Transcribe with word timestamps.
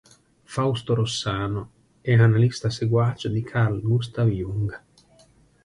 Fausto 0.45 0.95
Rossano 0.95 1.69
è 2.01 2.13
analista 2.13 2.71
seguace 2.71 3.29
di 3.29 3.43
Carl 3.43 3.79
Gustav 3.81 4.27
Jung. 4.29 4.83